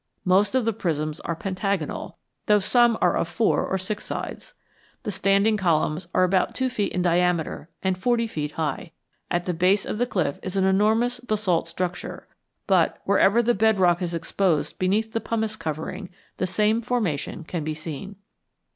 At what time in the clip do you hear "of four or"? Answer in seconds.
3.15-3.77